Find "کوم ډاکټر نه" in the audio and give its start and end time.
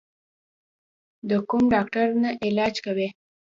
1.49-2.29